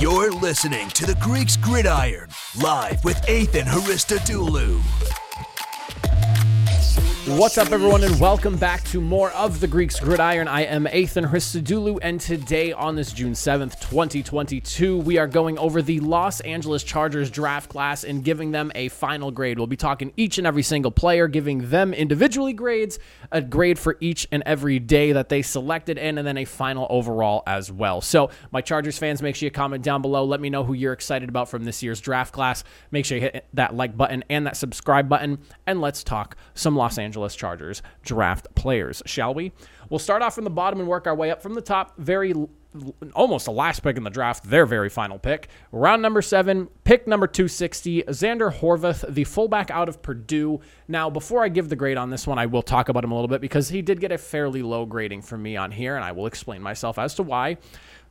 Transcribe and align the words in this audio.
You're 0.00 0.32
listening 0.32 0.88
to 0.90 1.06
the 1.06 1.14
Greeks 1.20 1.56
Gridiron, 1.56 2.28
live 2.60 3.04
with 3.04 3.28
Ethan 3.28 3.66
Haristodoulou. 3.66 5.23
What's 7.26 7.56
up, 7.56 7.72
everyone, 7.72 8.04
and 8.04 8.20
welcome 8.20 8.58
back 8.58 8.84
to 8.84 9.00
more 9.00 9.30
of 9.30 9.58
the 9.58 9.66
Greeks 9.66 9.98
Gridiron. 9.98 10.46
I 10.46 10.64
am 10.64 10.86
Ethan 10.86 11.24
Hristodoulou, 11.24 11.98
and 12.02 12.20
today 12.20 12.70
on 12.70 12.96
this 12.96 13.14
June 13.14 13.32
7th, 13.32 13.80
2022, 13.80 14.98
we 14.98 15.16
are 15.16 15.26
going 15.26 15.56
over 15.56 15.80
the 15.80 16.00
Los 16.00 16.40
Angeles 16.40 16.84
Chargers 16.84 17.30
draft 17.30 17.70
class 17.70 18.04
and 18.04 18.22
giving 18.22 18.50
them 18.50 18.70
a 18.74 18.88
final 18.88 19.30
grade. 19.30 19.56
We'll 19.56 19.66
be 19.66 19.74
talking 19.74 20.12
each 20.18 20.36
and 20.36 20.46
every 20.46 20.62
single 20.62 20.90
player, 20.90 21.26
giving 21.26 21.70
them 21.70 21.94
individually 21.94 22.52
grades, 22.52 22.98
a 23.32 23.40
grade 23.40 23.78
for 23.78 23.96
each 24.00 24.28
and 24.30 24.42
every 24.44 24.78
day 24.78 25.12
that 25.12 25.30
they 25.30 25.40
selected 25.40 25.96
in, 25.96 26.18
and 26.18 26.26
then 26.26 26.36
a 26.36 26.44
final 26.44 26.86
overall 26.90 27.42
as 27.46 27.72
well. 27.72 28.02
So, 28.02 28.28
my 28.52 28.60
Chargers 28.60 28.98
fans, 28.98 29.22
make 29.22 29.34
sure 29.34 29.46
you 29.46 29.50
comment 29.50 29.82
down 29.82 30.02
below. 30.02 30.26
Let 30.26 30.42
me 30.42 30.50
know 30.50 30.62
who 30.62 30.74
you're 30.74 30.92
excited 30.92 31.30
about 31.30 31.48
from 31.48 31.64
this 31.64 31.82
year's 31.82 32.02
draft 32.02 32.34
class. 32.34 32.64
Make 32.90 33.06
sure 33.06 33.16
you 33.16 33.22
hit 33.22 33.46
that 33.54 33.74
like 33.74 33.96
button 33.96 34.24
and 34.28 34.46
that 34.46 34.58
subscribe 34.58 35.08
button, 35.08 35.38
and 35.66 35.80
let's 35.80 36.04
talk 36.04 36.36
some 36.52 36.76
Los 36.76 36.98
Angeles. 36.98 37.13
Angeles 37.14 37.36
Chargers 37.36 37.80
draft 38.02 38.52
players, 38.56 39.00
shall 39.06 39.32
we? 39.32 39.52
We'll 39.88 40.00
start 40.00 40.20
off 40.20 40.34
from 40.34 40.42
the 40.42 40.50
bottom 40.50 40.80
and 40.80 40.88
work 40.88 41.06
our 41.06 41.14
way 41.14 41.30
up 41.30 41.40
from 41.40 41.54
the 41.54 41.60
top. 41.60 41.96
Very 41.96 42.34
almost 43.14 43.44
the 43.44 43.52
last 43.52 43.84
pick 43.84 43.96
in 43.96 44.02
the 44.02 44.10
draft, 44.10 44.42
their 44.50 44.66
very 44.66 44.88
final 44.88 45.16
pick. 45.16 45.48
Round 45.70 46.02
number 46.02 46.20
seven, 46.20 46.66
pick 46.82 47.06
number 47.06 47.28
260, 47.28 48.02
Xander 48.08 48.52
Horvath, 48.52 49.14
the 49.14 49.22
fullback 49.22 49.70
out 49.70 49.88
of 49.88 50.02
Purdue. 50.02 50.58
Now, 50.88 51.08
before 51.08 51.44
I 51.44 51.50
give 51.50 51.68
the 51.68 51.76
grade 51.76 51.96
on 51.96 52.10
this 52.10 52.26
one, 52.26 52.36
I 52.36 52.46
will 52.46 52.62
talk 52.62 52.88
about 52.88 53.04
him 53.04 53.12
a 53.12 53.14
little 53.14 53.28
bit 53.28 53.40
because 53.40 53.68
he 53.68 53.80
did 53.80 54.00
get 54.00 54.10
a 54.10 54.18
fairly 54.18 54.62
low 54.62 54.86
grading 54.86 55.22
from 55.22 55.40
me 55.40 55.56
on 55.56 55.70
here, 55.70 55.94
and 55.94 56.04
I 56.04 56.10
will 56.10 56.26
explain 56.26 56.62
myself 56.62 56.98
as 56.98 57.14
to 57.14 57.22
why. 57.22 57.58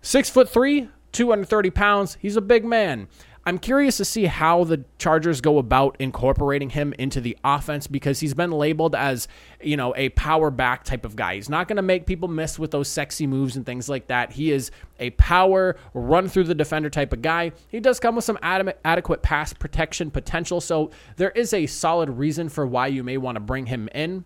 Six 0.01 0.29
foot 0.29 0.47
three, 0.47 0.87
230 1.11 1.69
pounds. 1.69 2.17
He's 2.21 2.37
a 2.37 2.41
big 2.41 2.63
man. 2.63 3.09
I'm 3.45 3.57
curious 3.59 3.97
to 3.97 4.05
see 4.05 4.25
how 4.25 4.63
the 4.63 4.85
Chargers 4.97 5.41
go 5.41 5.57
about 5.57 5.97
incorporating 5.99 6.69
him 6.69 6.93
into 6.97 7.19
the 7.19 7.37
offense 7.43 7.87
because 7.87 8.21
he's 8.21 8.33
been 8.33 8.51
labeled 8.51 8.95
as, 8.95 9.27
you 9.61 9.75
know, 9.75 9.93
a 9.97 10.09
power 10.09 10.49
back 10.49 10.85
type 10.85 11.03
of 11.03 11.17
guy. 11.17 11.35
He's 11.35 11.49
not 11.49 11.67
going 11.67 11.75
to 11.75 11.81
make 11.81 12.05
people 12.05 12.29
miss 12.29 12.57
with 12.57 12.71
those 12.71 12.87
sexy 12.87 13.27
moves 13.27 13.57
and 13.57 13.65
things 13.65 13.89
like 13.89 14.07
that. 14.07 14.31
He 14.31 14.53
is 14.53 14.71
a 14.97 15.09
power, 15.11 15.75
run 15.93 16.29
through 16.29 16.45
the 16.45 16.55
defender 16.55 16.89
type 16.89 17.11
of 17.11 17.21
guy. 17.21 17.51
He 17.67 17.81
does 17.81 17.99
come 17.99 18.15
with 18.15 18.23
some 18.23 18.39
adequate 18.41 19.21
pass 19.21 19.51
protection 19.51 20.09
potential. 20.09 20.61
So 20.61 20.91
there 21.17 21.31
is 21.31 21.53
a 21.53 21.65
solid 21.65 22.11
reason 22.11 22.47
for 22.47 22.65
why 22.65 22.87
you 22.87 23.03
may 23.03 23.17
want 23.17 23.35
to 23.35 23.41
bring 23.41 23.65
him 23.65 23.89
in. 23.93 24.23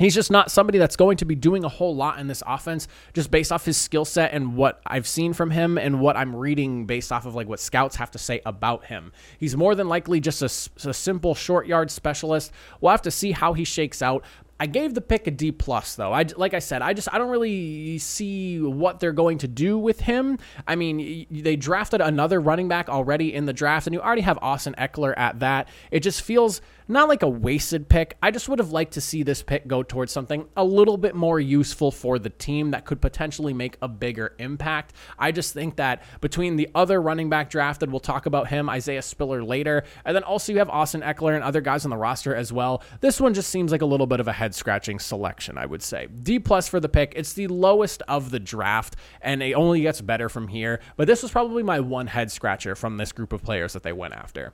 He's 0.00 0.14
just 0.14 0.30
not 0.30 0.50
somebody 0.50 0.78
that's 0.78 0.96
going 0.96 1.18
to 1.18 1.26
be 1.26 1.34
doing 1.34 1.62
a 1.62 1.68
whole 1.68 1.94
lot 1.94 2.18
in 2.18 2.26
this 2.26 2.42
offense 2.46 2.88
just 3.12 3.30
based 3.30 3.52
off 3.52 3.66
his 3.66 3.76
skill 3.76 4.06
set 4.06 4.32
and 4.32 4.56
what 4.56 4.80
I've 4.86 5.06
seen 5.06 5.34
from 5.34 5.50
him 5.50 5.76
and 5.76 6.00
what 6.00 6.16
I'm 6.16 6.34
reading 6.34 6.86
based 6.86 7.12
off 7.12 7.26
of 7.26 7.34
like 7.34 7.48
what 7.48 7.60
scouts 7.60 7.96
have 7.96 8.10
to 8.12 8.18
say 8.18 8.40
about 8.46 8.86
him. 8.86 9.12
He's 9.38 9.54
more 9.58 9.74
than 9.74 9.88
likely 9.88 10.18
just 10.18 10.40
a, 10.40 10.88
a 10.88 10.94
simple 10.94 11.34
short 11.34 11.66
yard 11.66 11.90
specialist. 11.90 12.50
We'll 12.80 12.92
have 12.92 13.02
to 13.02 13.10
see 13.10 13.32
how 13.32 13.52
he 13.52 13.64
shakes 13.64 14.00
out. 14.00 14.24
I 14.60 14.66
gave 14.66 14.92
the 14.92 15.00
pick 15.00 15.26
a 15.26 15.30
D 15.30 15.52
plus 15.52 15.96
though. 15.96 16.12
I 16.12 16.26
like 16.36 16.52
I 16.52 16.58
said, 16.58 16.82
I 16.82 16.92
just 16.92 17.08
I 17.10 17.16
don't 17.16 17.30
really 17.30 17.96
see 17.96 18.60
what 18.60 19.00
they're 19.00 19.12
going 19.12 19.38
to 19.38 19.48
do 19.48 19.78
with 19.78 20.00
him. 20.00 20.38
I 20.68 20.76
mean, 20.76 21.26
they 21.30 21.56
drafted 21.56 22.02
another 22.02 22.38
running 22.40 22.68
back 22.68 22.90
already 22.90 23.34
in 23.34 23.46
the 23.46 23.54
draft, 23.54 23.86
and 23.86 23.94
you 23.94 24.00
already 24.00 24.20
have 24.20 24.38
Austin 24.42 24.74
Ekeler 24.76 25.14
at 25.16 25.40
that. 25.40 25.68
It 25.90 26.00
just 26.00 26.20
feels 26.20 26.60
not 26.90 27.08
like 27.08 27.22
a 27.22 27.28
wasted 27.28 27.88
pick. 27.88 28.16
I 28.20 28.30
just 28.30 28.48
would 28.48 28.58
have 28.58 28.72
liked 28.72 28.94
to 28.94 29.00
see 29.00 29.22
this 29.22 29.42
pick 29.42 29.66
go 29.66 29.82
towards 29.82 30.12
something 30.12 30.46
a 30.56 30.64
little 30.64 30.96
bit 30.96 31.14
more 31.14 31.38
useful 31.38 31.90
for 31.92 32.18
the 32.18 32.30
team 32.30 32.72
that 32.72 32.84
could 32.84 33.00
potentially 33.00 33.54
make 33.54 33.78
a 33.80 33.88
bigger 33.88 34.34
impact. 34.38 34.92
I 35.18 35.30
just 35.30 35.54
think 35.54 35.76
that 35.76 36.02
between 36.20 36.56
the 36.56 36.68
other 36.74 37.00
running 37.00 37.30
back 37.30 37.48
drafted, 37.48 37.90
we'll 37.90 38.00
talk 38.00 38.26
about 38.26 38.48
him, 38.48 38.68
Isaiah 38.68 39.02
Spiller 39.02 39.42
later, 39.42 39.84
and 40.04 40.16
then 40.16 40.24
also 40.24 40.52
you 40.52 40.58
have 40.58 40.68
Austin 40.68 41.00
Ekeler 41.00 41.34
and 41.34 41.44
other 41.44 41.60
guys 41.60 41.84
on 41.84 41.90
the 41.90 41.96
roster 41.96 42.34
as 42.34 42.52
well. 42.52 42.82
This 43.00 43.20
one 43.20 43.34
just 43.34 43.50
seems 43.50 43.72
like 43.72 43.82
a 43.82 43.86
little 43.86 44.08
bit 44.08 44.20
of 44.20 44.26
a 44.26 44.32
head 44.32 44.49
scratching 44.54 44.98
selection, 44.98 45.58
I 45.58 45.66
would 45.66 45.82
say. 45.82 46.06
D 46.06 46.38
plus 46.38 46.68
for 46.68 46.80
the 46.80 46.88
pick. 46.88 47.12
It's 47.16 47.32
the 47.32 47.48
lowest 47.48 48.02
of 48.08 48.30
the 48.30 48.40
draft, 48.40 48.96
and 49.20 49.42
it 49.42 49.54
only 49.54 49.82
gets 49.82 50.00
better 50.00 50.28
from 50.28 50.48
here. 50.48 50.80
But 50.96 51.06
this 51.06 51.22
was 51.22 51.30
probably 51.30 51.62
my 51.62 51.80
one 51.80 52.08
head 52.08 52.30
scratcher 52.30 52.74
from 52.74 52.96
this 52.96 53.12
group 53.12 53.32
of 53.32 53.42
players 53.42 53.72
that 53.72 53.82
they 53.82 53.92
went 53.92 54.14
after. 54.14 54.52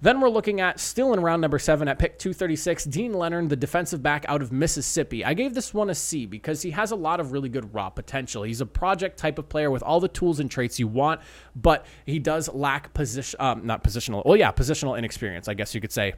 Then 0.00 0.20
we're 0.20 0.28
looking 0.28 0.60
at 0.60 0.78
still 0.78 1.12
in 1.12 1.20
round 1.20 1.42
number 1.42 1.58
seven 1.58 1.88
at 1.88 1.98
pick 1.98 2.20
236, 2.20 2.84
Deane 2.84 3.12
Leonard, 3.12 3.48
the 3.48 3.56
defensive 3.56 4.00
back 4.00 4.24
out 4.28 4.42
of 4.42 4.52
Mississippi. 4.52 5.24
I 5.24 5.34
gave 5.34 5.54
this 5.54 5.74
one 5.74 5.90
a 5.90 5.94
C 5.94 6.24
because 6.24 6.62
he 6.62 6.70
has 6.70 6.92
a 6.92 6.96
lot 6.96 7.18
of 7.18 7.32
really 7.32 7.48
good 7.48 7.74
raw 7.74 7.90
potential. 7.90 8.44
He's 8.44 8.60
a 8.60 8.66
project 8.66 9.18
type 9.18 9.40
of 9.40 9.48
player 9.48 9.72
with 9.72 9.82
all 9.82 9.98
the 9.98 10.08
tools 10.08 10.38
and 10.38 10.48
traits 10.48 10.78
you 10.78 10.86
want, 10.86 11.20
but 11.56 11.84
he 12.06 12.20
does 12.20 12.48
lack 12.48 12.94
position, 12.94 13.40
um, 13.40 13.66
not 13.66 13.82
positional, 13.82 14.24
well, 14.24 14.36
yeah, 14.36 14.52
positional 14.52 14.96
inexperience, 14.96 15.48
I 15.48 15.54
guess 15.54 15.74
you 15.74 15.80
could 15.80 15.92
say. 15.92 16.14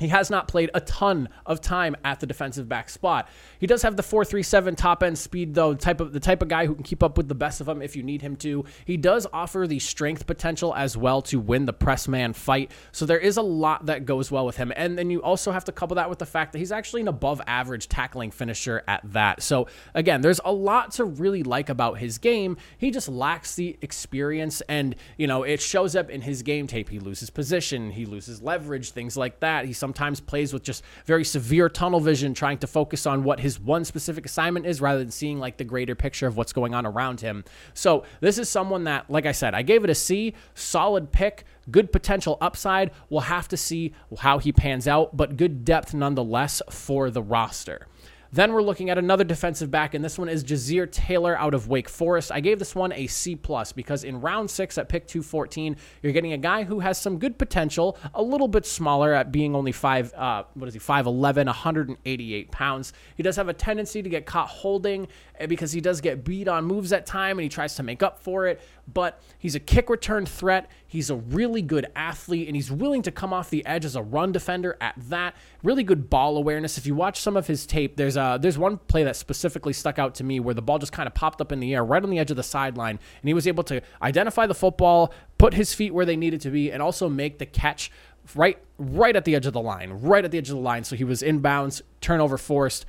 He 0.00 0.08
has 0.08 0.30
not 0.30 0.48
played 0.48 0.70
a 0.74 0.80
ton 0.80 1.28
of 1.46 1.60
time 1.60 1.94
at 2.04 2.20
the 2.20 2.26
defensive 2.26 2.68
back 2.68 2.88
spot. 2.88 3.28
He 3.58 3.66
does 3.66 3.82
have 3.82 3.96
the 3.96 4.02
437 4.02 4.74
top 4.76 5.02
end 5.02 5.18
speed 5.18 5.54
though, 5.54 5.74
type 5.74 6.00
of 6.00 6.12
the 6.12 6.20
type 6.20 6.42
of 6.42 6.48
guy 6.48 6.66
who 6.66 6.74
can 6.74 6.82
keep 6.82 7.02
up 7.02 7.16
with 7.16 7.28
the 7.28 7.34
best 7.34 7.60
of 7.60 7.66
them 7.66 7.82
if 7.82 7.94
you 7.94 8.02
need 8.02 8.22
him 8.22 8.36
to. 8.36 8.64
He 8.84 8.96
does 8.96 9.26
offer 9.32 9.66
the 9.66 9.78
strength 9.78 10.26
potential 10.26 10.74
as 10.74 10.96
well 10.96 11.22
to 11.22 11.38
win 11.38 11.66
the 11.66 11.72
press 11.72 12.08
man 12.08 12.32
fight. 12.32 12.70
So 12.92 13.06
there 13.06 13.18
is 13.18 13.36
a 13.36 13.42
lot 13.42 13.86
that 13.86 14.06
goes 14.06 14.30
well 14.30 14.46
with 14.46 14.56
him. 14.56 14.72
And 14.74 14.98
then 14.98 15.10
you 15.10 15.22
also 15.22 15.52
have 15.52 15.64
to 15.66 15.72
couple 15.72 15.96
that 15.96 16.08
with 16.08 16.18
the 16.18 16.26
fact 16.26 16.52
that 16.52 16.58
he's 16.58 16.72
actually 16.72 17.02
an 17.02 17.08
above 17.08 17.40
average 17.46 17.88
tackling 17.88 18.30
finisher 18.30 18.82
at 18.88 19.00
that. 19.12 19.42
So 19.42 19.66
again, 19.94 20.20
there's 20.22 20.40
a 20.44 20.52
lot 20.52 20.92
to 20.92 21.04
really 21.04 21.42
like 21.42 21.68
about 21.68 21.98
his 21.98 22.18
game. 22.18 22.56
He 22.78 22.90
just 22.90 23.08
lacks 23.08 23.54
the 23.54 23.78
experience 23.82 24.60
and, 24.62 24.96
you 25.16 25.26
know, 25.26 25.42
it 25.42 25.60
shows 25.60 25.94
up 25.94 26.10
in 26.10 26.22
his 26.22 26.42
game 26.42 26.66
tape. 26.66 26.88
He 26.88 26.98
loses 26.98 27.30
position, 27.30 27.90
he 27.90 28.06
loses 28.06 28.42
leverage, 28.42 28.92
things 28.92 29.16
like 29.16 29.40
that. 29.40 29.66
He 29.66 29.72
plays 29.92 30.52
with 30.52 30.62
just 30.62 30.82
very 31.04 31.24
severe 31.24 31.68
tunnel 31.68 32.00
vision, 32.00 32.34
trying 32.34 32.58
to 32.58 32.66
focus 32.66 33.06
on 33.06 33.24
what 33.24 33.40
his 33.40 33.60
one 33.60 33.84
specific 33.84 34.26
assignment 34.26 34.66
is 34.66 34.80
rather 34.80 34.98
than 34.98 35.10
seeing 35.10 35.38
like 35.38 35.56
the 35.56 35.64
greater 35.64 35.94
picture 35.94 36.26
of 36.26 36.36
what's 36.36 36.52
going 36.52 36.74
on 36.74 36.86
around 36.86 37.20
him. 37.20 37.44
So 37.74 38.04
this 38.20 38.38
is 38.38 38.48
someone 38.48 38.84
that, 38.84 39.10
like 39.10 39.26
I 39.26 39.32
said, 39.32 39.54
I 39.54 39.62
gave 39.62 39.84
it 39.84 39.90
a 39.90 39.94
C, 39.94 40.34
solid 40.54 41.12
pick, 41.12 41.44
good 41.70 41.92
potential 41.92 42.38
upside. 42.40 42.90
We'll 43.08 43.22
have 43.22 43.48
to 43.48 43.56
see 43.56 43.94
how 44.18 44.38
he 44.38 44.52
pans 44.52 44.88
out, 44.88 45.16
but 45.16 45.36
good 45.36 45.64
depth 45.64 45.94
nonetheless 45.94 46.62
for 46.70 47.10
the 47.10 47.22
roster. 47.22 47.86
Then 48.32 48.52
we're 48.52 48.62
looking 48.62 48.90
at 48.90 48.98
another 48.98 49.24
defensive 49.24 49.72
back, 49.72 49.92
and 49.92 50.04
this 50.04 50.16
one 50.16 50.28
is 50.28 50.44
Ja'Sir 50.44 50.90
Taylor 50.90 51.36
out 51.36 51.52
of 51.52 51.66
Wake 51.66 51.88
Forest. 51.88 52.30
I 52.30 52.38
gave 52.38 52.60
this 52.60 52.76
one 52.76 52.92
a 52.92 53.08
C 53.08 53.34
plus 53.34 53.72
because 53.72 54.04
in 54.04 54.20
round 54.20 54.48
six 54.48 54.78
at 54.78 54.88
pick 54.88 55.08
214, 55.08 55.76
you're 56.00 56.12
getting 56.12 56.32
a 56.32 56.38
guy 56.38 56.62
who 56.62 56.78
has 56.78 56.96
some 56.96 57.18
good 57.18 57.38
potential, 57.38 57.98
a 58.14 58.22
little 58.22 58.46
bit 58.46 58.66
smaller 58.66 59.12
at 59.12 59.32
being 59.32 59.56
only 59.56 59.72
five, 59.72 60.14
uh, 60.14 60.44
what 60.54 60.68
is 60.68 60.74
he, 60.74 60.80
5'11, 60.80 61.46
188 61.46 62.52
pounds. 62.52 62.92
He 63.16 63.24
does 63.24 63.34
have 63.34 63.48
a 63.48 63.52
tendency 63.52 64.00
to 64.00 64.08
get 64.08 64.26
caught 64.26 64.48
holding 64.48 65.08
eh, 65.40 65.46
because 65.46 65.72
he 65.72 65.80
does 65.80 66.00
get 66.00 66.22
beat 66.22 66.46
on 66.46 66.64
moves 66.64 66.92
at 66.92 67.06
time 67.06 67.36
and 67.38 67.42
he 67.42 67.48
tries 67.48 67.74
to 67.76 67.82
make 67.82 68.00
up 68.00 68.20
for 68.20 68.46
it, 68.46 68.60
but 68.92 69.20
he's 69.38 69.56
a 69.56 69.60
kick 69.60 69.90
return 69.90 70.24
threat. 70.24 70.70
He's 70.86 71.10
a 71.10 71.16
really 71.16 71.62
good 71.62 71.86
athlete 71.96 72.46
and 72.46 72.54
he's 72.54 72.70
willing 72.70 73.02
to 73.02 73.10
come 73.10 73.32
off 73.32 73.50
the 73.50 73.66
edge 73.66 73.84
as 73.84 73.96
a 73.96 74.02
run 74.02 74.30
defender 74.30 74.76
at 74.80 74.94
that. 75.08 75.34
Really 75.64 75.82
good 75.82 76.08
ball 76.08 76.36
awareness. 76.36 76.78
If 76.78 76.86
you 76.86 76.94
watch 76.94 77.20
some 77.20 77.36
of 77.36 77.48
his 77.48 77.66
tape, 77.66 77.96
there's 77.96 78.16
a, 78.16 78.19
there's 78.38 78.58
one 78.58 78.78
play 78.78 79.04
that 79.04 79.16
specifically 79.16 79.72
stuck 79.72 79.98
out 79.98 80.14
to 80.16 80.24
me 80.24 80.40
where 80.40 80.54
the 80.54 80.62
ball 80.62 80.78
just 80.78 80.92
kind 80.92 81.06
of 81.06 81.14
popped 81.14 81.40
up 81.40 81.52
in 81.52 81.60
the 81.60 81.74
air 81.74 81.84
right 81.84 82.02
on 82.02 82.10
the 82.10 82.18
edge 82.18 82.30
of 82.30 82.36
the 82.36 82.42
sideline 82.42 82.98
and 83.20 83.28
he 83.28 83.34
was 83.34 83.46
able 83.46 83.64
to 83.64 83.80
identify 84.02 84.46
the 84.46 84.54
football, 84.54 85.12
put 85.38 85.54
his 85.54 85.74
feet 85.74 85.94
where 85.94 86.04
they 86.04 86.16
needed 86.16 86.40
to 86.40 86.50
be 86.50 86.70
and 86.70 86.82
also 86.82 87.08
make 87.08 87.38
the 87.38 87.46
catch 87.46 87.90
right 88.34 88.58
right 88.78 89.16
at 89.16 89.24
the 89.24 89.34
edge 89.34 89.46
of 89.46 89.52
the 89.52 89.60
line, 89.60 89.90
right 89.92 90.24
at 90.24 90.30
the 90.30 90.38
edge 90.38 90.50
of 90.50 90.56
the 90.56 90.62
line. 90.62 90.84
So 90.84 90.96
he 90.96 91.04
was 91.04 91.22
inbounds, 91.22 91.82
turnover 92.00 92.38
forced, 92.38 92.86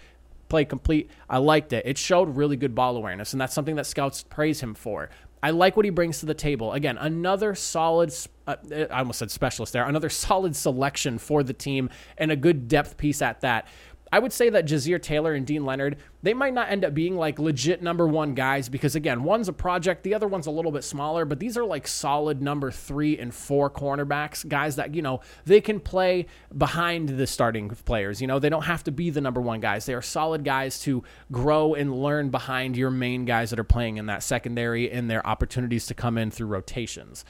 play 0.49 0.65
complete. 0.65 1.09
I 1.29 1.37
liked 1.37 1.73
it. 1.73 1.85
It 1.85 1.97
showed 1.97 2.35
really 2.35 2.57
good 2.57 2.75
ball 2.75 2.97
awareness, 2.97 3.33
and 3.33 3.41
that's 3.41 3.53
something 3.53 3.75
that 3.75 3.85
scouts 3.85 4.23
praise 4.23 4.61
him 4.61 4.73
for. 4.73 5.09
I 5.43 5.49
like 5.51 5.75
what 5.75 5.85
he 5.85 5.89
brings 5.89 6.19
to 6.19 6.27
the 6.27 6.35
table. 6.35 6.73
Again, 6.73 6.97
another 6.97 7.55
solid, 7.55 8.13
uh, 8.45 8.57
I 8.91 8.99
almost 8.99 9.19
said 9.19 9.31
specialist 9.31 9.73
there, 9.73 9.85
another 9.85 10.09
solid 10.27 10.55
selection 10.55 11.17
for 11.17 11.41
the 11.41 11.53
team 11.53 11.89
and 12.17 12.31
a 12.31 12.35
good 12.35 12.67
depth 12.67 12.97
piece 12.97 13.21
at 13.21 13.41
that. 13.41 13.67
I 14.11 14.19
would 14.19 14.33
say 14.33 14.49
that 14.49 14.65
Ja'Sir 14.65 15.01
Taylor 15.01 15.33
and 15.33 15.45
Deane 15.45 15.65
Leonard, 15.65 15.97
they 16.21 16.33
might 16.33 16.53
not 16.53 16.69
end 16.69 16.83
up 16.83 16.93
being 16.93 17.15
like 17.15 17.39
legit 17.39 17.81
number 17.81 18.05
one 18.05 18.33
guys 18.33 18.67
because, 18.67 18.95
again, 18.95 19.23
one's 19.23 19.47
a 19.47 19.53
project, 19.53 20.03
the 20.03 20.13
other 20.13 20.27
one's 20.27 20.47
a 20.47 20.51
little 20.51 20.71
bit 20.71 20.83
smaller, 20.83 21.23
but 21.23 21.39
these 21.39 21.57
are 21.57 21.63
like 21.63 21.87
solid 21.87 22.41
number 22.41 22.71
three 22.71 23.17
and 23.17 23.33
four 23.33 23.69
cornerbacks, 23.69 24.47
guys 24.47 24.75
that, 24.75 24.93
you 24.93 25.01
know, 25.01 25.21
they 25.45 25.61
can 25.61 25.79
play 25.79 26.25
behind 26.57 27.09
the 27.09 27.25
starting 27.25 27.69
players. 27.69 28.19
You 28.19 28.27
know, 28.27 28.39
they 28.39 28.49
don't 28.49 28.63
have 28.63 28.83
to 28.83 28.91
be 28.91 29.09
the 29.09 29.21
number 29.21 29.39
one 29.39 29.61
guys. 29.61 29.85
They 29.85 29.93
are 29.93 30.01
solid 30.01 30.43
guys 30.43 30.79
to 30.81 31.03
grow 31.31 31.73
and 31.73 31.95
learn 32.03 32.29
behind 32.31 32.75
your 32.75 32.91
main 32.91 33.23
guys 33.23 33.51
that 33.51 33.59
are 33.59 33.63
playing 33.63 33.95
in 33.95 34.07
that 34.07 34.23
secondary 34.23 34.91
and 34.91 35.09
their 35.09 35.25
opportunities 35.25 35.85
to 35.87 35.93
come 35.93 36.17
in 36.17 36.31
through 36.31 36.47
rotations. 36.47 37.23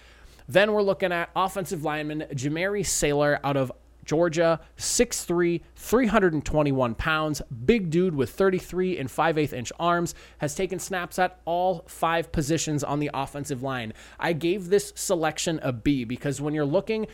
Then 0.48 0.74
we're 0.74 0.82
looking 0.82 1.12
at 1.14 1.30
offensive 1.36 1.84
lineman 1.84 2.26
Jamaree 2.34 2.86
Salyer 2.86 3.40
out 3.44 3.56
of 3.56 3.72
Georgia, 4.12 4.60
6'3, 4.78 5.62
321 5.74 6.96
pounds, 6.96 7.42
big 7.64 7.90
dude 7.90 8.14
with 8.14 8.30
33 8.32 8.98
and 8.98 9.10
5 9.10 9.38
8 9.38 9.54
inch 9.54 9.72
arms, 9.80 10.16
has 10.40 10.54
taken 10.54 10.80
snaps 10.80 11.18
at 11.18 11.40
all 11.46 11.86
five 11.88 12.30
positions 12.34 12.84
on 12.84 13.00
the 13.00 13.10
offensive 13.14 13.64
line. 13.64 13.94
I 14.20 14.34
gave 14.34 14.68
this 14.68 14.92
selection 14.98 15.62
a 15.64 15.72
B 15.72 16.04
because 16.04 16.42
when 16.42 16.54
you're 16.54 16.66
looking 16.66 17.08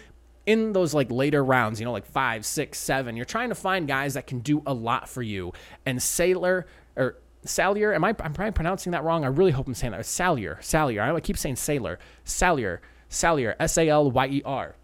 in 0.47 0.73
those 0.73 0.95
like 0.95 1.11
later 1.11 1.45
rounds, 1.45 1.79
you 1.79 1.85
know, 1.85 1.91
like 1.91 2.07
five, 2.07 2.43
six, 2.47 2.79
seven, 2.79 3.15
you're 3.15 3.25
trying 3.25 3.49
to 3.49 3.55
find 3.55 3.87
guys 3.87 4.15
that 4.15 4.25
can 4.25 4.39
do 4.39 4.63
a 4.65 4.73
lot 4.73 5.07
for 5.07 5.21
you. 5.21 5.53
And 5.85 6.01
Sailor 6.01 6.65
or 6.95 7.19
Salier, 7.45 7.93
am 7.93 8.05
I? 8.05 8.15
I'm 8.21 8.33
probably 8.33 8.53
pronouncing 8.53 8.91
that 8.93 9.03
wrong. 9.03 9.23
I 9.23 9.27
really 9.27 9.51
hope 9.51 9.67
I'm 9.67 9.75
saying 9.75 9.91
that. 9.91 10.01
Salier, 10.01 10.57
Salier. 10.61 11.15
I 11.15 11.19
keep 11.19 11.37
saying 11.37 11.57
Sailor, 11.57 11.99
Salier, 12.25 12.79
Salier, 13.07 13.55
S 13.59 13.77
A 13.77 13.87
L 13.87 14.09
Y 14.09 14.25
E 14.25 14.41
R 14.43 14.75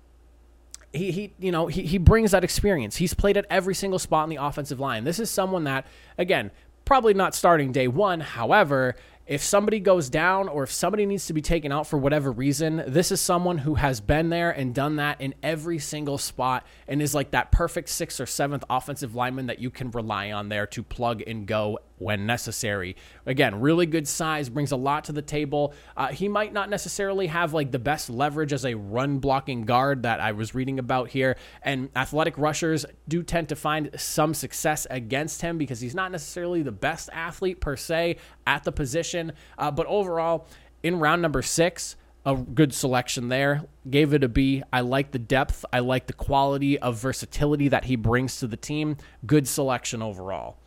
he, 0.94 1.12
he 1.12 1.34
you 1.40 1.51
know 1.51 1.68
he, 1.68 1.84
he 1.84 1.98
brings 1.98 2.31
that 2.31 2.44
experience. 2.44 2.95
He's 2.95 3.13
played 3.13 3.36
at 3.36 3.45
every 3.50 3.75
single 3.75 4.00
spot 4.00 4.24
in 4.25 4.30
the 4.30 4.44
offensive 4.44 4.80
line. 4.80 5.04
This 5.04 5.19
is 5.19 5.30
someone 5.30 5.66
that 5.66 5.86
again 6.18 6.51
probably 6.86 7.13
not 7.13 7.34
starting 7.34 7.72
day 7.72 7.88
one. 7.88 8.19
However 8.19 8.95
if 9.25 9.42
somebody 9.42 9.80
goes 9.80 10.10
down 10.10 10.50
or 10.50 10.63
if 10.63 10.72
somebody 10.72 11.06
needs 11.06 11.28
to 11.28 11.34
be 11.34 11.42
taken 11.42 11.72
out 11.72 11.88
for 11.88 11.98
whatever 11.98 12.31
reason, 12.31 12.84
this 12.88 13.12
is 13.12 13.22
someone 13.22 13.60
who 13.60 13.75
has 13.75 14.01
been 14.01 14.30
there 14.30 14.51
and 14.51 14.75
done 14.75 14.98
that 14.98 15.22
in 15.22 15.34
every 15.42 15.80
single 15.80 16.18
spot 16.18 16.66
and 16.90 17.01
is 17.01 17.16
like 17.16 17.31
that 17.31 17.51
perfect 17.51 17.88
sixth 17.88 18.19
or 18.19 18.25
seventh 18.25 18.66
offensive 18.69 19.16
lineman 19.16 19.46
that 19.46 19.60
you 19.60 19.69
can 19.69 19.92
rely 19.92 20.31
on 20.31 20.50
there 20.50 20.68
to 20.68 20.84
plug 20.84 21.22
and 21.25 21.48
go 21.48 21.80
when 21.98 22.25
necessary. 22.25 22.95
Again, 23.25 23.60
really 23.60 23.86
good 23.86 24.07
size, 24.07 24.50
brings 24.50 24.72
a 24.72 24.78
lot 24.78 25.06
to 25.06 25.12
the 25.12 25.22
table. 25.22 25.74
Uh, 25.95 26.07
he 26.07 26.28
might 26.28 26.54
not 26.54 26.69
necessarily 26.69 27.28
have 27.28 27.54
like 27.54 27.72
the 27.72 27.80
best 27.80 28.10
leverage 28.10 28.54
as 28.54 28.66
a 28.66 28.75
run 28.75 29.19
blocking 29.19 29.63
guard 29.63 30.04
that 30.04 30.19
I 30.19 30.31
was 30.31 30.54
reading 30.56 30.80
about 30.80 31.10
here. 31.10 31.38
And 31.62 31.90
athletic 31.95 32.38
rushers 32.38 32.86
do 33.07 33.24
tend 33.24 33.50
to 33.50 33.56
find 33.56 33.90
some 33.98 34.34
success 34.34 34.86
against 34.90 35.42
him 35.42 35.57
because 35.57 35.80
he's 35.80 35.95
not 35.95 36.12
necessarily 36.12 36.62
the 36.62 36.72
best 36.72 37.10
athlete 37.13 37.60
per 37.60 37.75
se 37.75 38.18
at 38.46 38.63
the 38.63 38.72
position. 38.72 39.34
Uh, 39.57 39.72
but 39.72 39.86
overall, 39.88 40.48
in 40.81 41.00
round 41.00 41.22
number 41.22 41.42
six, 41.42 41.96
a 42.25 42.36
good 42.36 42.74
selection 42.74 43.30
there. 43.30 43.66
Gave 43.89 44.13
it 44.13 44.24
a 44.24 44.30
B. 44.30 44.63
I 44.72 44.81
like 44.81 45.12
the 45.12 45.19
depth. 45.19 45.66
I 45.74 45.80
like 45.80 46.07
the 46.07 46.13
quality 46.13 46.80
of 46.80 46.98
versatility 46.98 47.68
that 47.69 47.86
he 47.86 47.96
brings 47.96 48.39
to 48.39 48.48
the 48.48 48.57
team. 48.57 48.98
Good 49.25 49.48
selection 49.48 50.01
overall. 50.01 50.57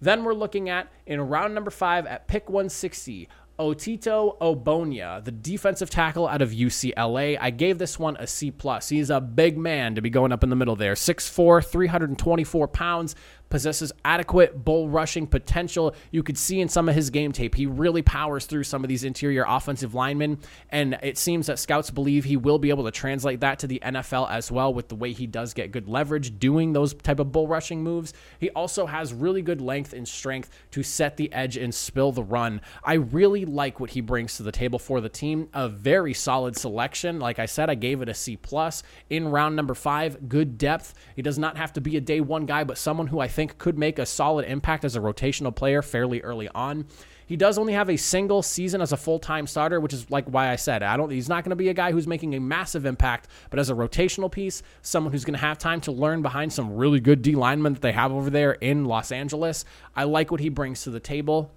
Then 0.00 0.24
we're 0.24 0.34
looking 0.34 0.68
at 0.68 0.88
in 1.06 1.20
round 1.20 1.54
number 1.54 1.70
five 1.70 2.06
at 2.06 2.28
pick 2.28 2.48
160. 2.48 3.28
Otito 3.58 4.38
Ogbonnia, 4.38 5.24
the 5.24 5.32
defensive 5.32 5.90
tackle 5.90 6.28
out 6.28 6.42
of 6.42 6.50
UCLA. 6.50 7.36
I 7.40 7.50
gave 7.50 7.78
this 7.78 7.98
one 7.98 8.16
a 8.16 8.26
C 8.26 8.52
plus. 8.52 8.88
He's 8.88 9.10
a 9.10 9.20
big 9.20 9.58
man 9.58 9.96
to 9.96 10.00
be 10.00 10.10
going 10.10 10.30
up 10.30 10.44
in 10.44 10.50
the 10.50 10.56
middle 10.56 10.76
there. 10.76 10.94
6'4, 10.94 11.64
324 11.64 12.68
pounds, 12.68 13.16
possesses 13.50 13.92
adequate 14.04 14.64
bull 14.64 14.88
rushing 14.88 15.26
potential. 15.26 15.94
You 16.10 16.22
could 16.22 16.38
see 16.38 16.60
in 16.60 16.68
some 16.68 16.88
of 16.88 16.94
his 16.94 17.10
game 17.10 17.32
tape, 17.32 17.54
he 17.54 17.66
really 17.66 18.02
powers 18.02 18.46
through 18.46 18.64
some 18.64 18.84
of 18.84 18.88
these 18.88 19.04
interior 19.04 19.44
offensive 19.46 19.94
linemen. 19.94 20.38
And 20.70 20.98
it 21.02 21.18
seems 21.18 21.46
that 21.46 21.58
scouts 21.58 21.90
believe 21.90 22.24
he 22.24 22.36
will 22.36 22.58
be 22.58 22.70
able 22.70 22.84
to 22.84 22.90
translate 22.90 23.40
that 23.40 23.58
to 23.60 23.66
the 23.66 23.80
NFL 23.84 24.30
as 24.30 24.52
well 24.52 24.72
with 24.72 24.88
the 24.88 24.94
way 24.94 25.12
he 25.12 25.26
does 25.26 25.54
get 25.54 25.72
good 25.72 25.88
leverage 25.88 26.38
doing 26.38 26.72
those 26.72 26.94
type 26.94 27.20
of 27.20 27.32
bull 27.32 27.48
rushing 27.48 27.82
moves. 27.82 28.12
He 28.38 28.50
also 28.50 28.86
has 28.86 29.12
really 29.12 29.42
good 29.42 29.60
length 29.60 29.92
and 29.92 30.06
strength 30.06 30.50
to 30.72 30.82
set 30.82 31.16
the 31.16 31.32
edge 31.32 31.56
and 31.56 31.74
spill 31.74 32.12
the 32.12 32.22
run. 32.22 32.60
I 32.84 32.94
really 32.94 33.44
like 33.48 33.80
what 33.80 33.90
he 33.90 34.00
brings 34.00 34.36
to 34.36 34.42
the 34.42 34.52
table 34.52 34.78
for 34.78 35.00
the 35.00 35.08
team. 35.08 35.48
A 35.52 35.68
very 35.68 36.14
solid 36.14 36.56
selection. 36.56 37.18
Like 37.18 37.38
I 37.38 37.46
said, 37.46 37.70
I 37.70 37.74
gave 37.74 38.02
it 38.02 38.08
a 38.08 38.14
C 38.14 38.36
plus 38.36 38.82
in 39.10 39.28
round 39.28 39.56
number 39.56 39.74
five. 39.74 40.28
Good 40.28 40.58
depth. 40.58 40.94
He 41.16 41.22
does 41.22 41.38
not 41.38 41.56
have 41.56 41.72
to 41.74 41.80
be 41.80 41.96
a 41.96 42.00
day 42.00 42.20
one 42.20 42.46
guy, 42.46 42.64
but 42.64 42.78
someone 42.78 43.08
who 43.08 43.20
I 43.20 43.28
think 43.28 43.58
could 43.58 43.78
make 43.78 43.98
a 43.98 44.06
solid 44.06 44.46
impact 44.46 44.84
as 44.84 44.96
a 44.96 45.00
rotational 45.00 45.54
player 45.54 45.82
fairly 45.82 46.20
early 46.22 46.48
on. 46.50 46.86
He 47.26 47.36
does 47.36 47.58
only 47.58 47.74
have 47.74 47.90
a 47.90 47.98
single 47.98 48.42
season 48.42 48.80
as 48.80 48.92
a 48.92 48.96
full-time 48.96 49.46
starter, 49.46 49.80
which 49.80 49.92
is 49.92 50.10
like 50.10 50.24
why 50.26 50.48
I 50.48 50.56
said 50.56 50.82
I 50.82 50.96
don't. 50.96 51.10
He's 51.10 51.28
not 51.28 51.44
going 51.44 51.50
to 51.50 51.56
be 51.56 51.68
a 51.68 51.74
guy 51.74 51.92
who's 51.92 52.06
making 52.06 52.34
a 52.34 52.40
massive 52.40 52.86
impact, 52.86 53.28
but 53.50 53.58
as 53.58 53.68
a 53.68 53.74
rotational 53.74 54.32
piece, 54.32 54.62
someone 54.80 55.12
who's 55.12 55.26
going 55.26 55.34
to 55.34 55.40
have 55.40 55.58
time 55.58 55.82
to 55.82 55.92
learn 55.92 56.22
behind 56.22 56.54
some 56.54 56.74
really 56.74 57.00
good 57.00 57.20
D 57.20 57.34
linemen 57.34 57.74
that 57.74 57.82
they 57.82 57.92
have 57.92 58.12
over 58.12 58.30
there 58.30 58.52
in 58.52 58.86
Los 58.86 59.12
Angeles. 59.12 59.66
I 59.94 60.04
like 60.04 60.30
what 60.30 60.40
he 60.40 60.48
brings 60.48 60.84
to 60.84 60.90
the 60.90 61.00
table. 61.00 61.52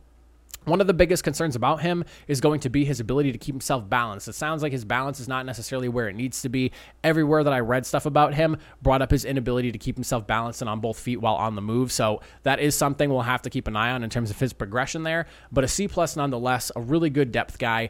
One 0.66 0.80
of 0.80 0.86
the 0.86 0.94
biggest 0.94 1.24
concerns 1.24 1.56
about 1.56 1.82
him 1.82 2.06
is 2.28 2.40
going 2.40 2.60
to 2.60 2.70
be 2.70 2.86
his 2.86 3.00
ability 3.00 3.32
to 3.32 3.40
keep 3.40 3.56
himself 3.56 3.90
balanced. 3.90 4.28
It 4.28 4.34
sounds 4.34 4.62
like 4.62 4.72
his 4.72 4.86
balance 4.86 5.20
is 5.20 5.28
not 5.28 5.44
necessarily 5.44 5.90
where 5.90 6.08
it 6.08 6.16
needs 6.16 6.44
to 6.44 6.50
be. 6.50 6.72
Everywhere 7.04 7.44
that 7.44 7.52
I 7.52 7.62
read 7.62 7.84
stuff 7.84 8.06
about 8.06 8.36
him 8.36 8.58
brought 8.82 9.02
up 9.02 9.10
his 9.10 9.26
inability 9.26 9.72
to 9.72 9.80
keep 9.80 9.96
himself 9.96 10.28
balanced 10.28 10.62
and 10.62 10.70
on 10.70 10.80
both 10.80 11.00
feet 11.00 11.18
while 11.18 11.34
on 11.34 11.56
the 11.56 11.64
move. 11.64 11.92
So 11.92 12.22
that 12.44 12.60
is 12.60 12.76
something 12.76 13.10
we'll 13.10 13.22
have 13.22 13.42
to 13.42 13.50
keep 13.50 13.68
an 13.68 13.76
eye 13.76 13.92
on 13.92 14.04
in 14.04 14.12
terms 14.12 14.30
of 14.30 14.40
his 14.40 14.54
progression 14.54 15.02
there. 15.02 15.26
But 15.52 15.64
a 15.64 15.68
C 15.68 15.88
plus 15.88 16.16
nonetheless, 16.16 16.72
a 16.76 16.82
really 16.82 17.10
good 17.10 17.32
depth 17.32 17.58
guy, 17.58 17.90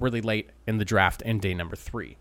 really 0.00 0.22
late 0.22 0.48
in 0.66 0.78
the 0.78 0.86
draft 0.86 1.20
in 1.20 1.38
day 1.38 1.52
number 1.52 1.76
three. 1.76 2.16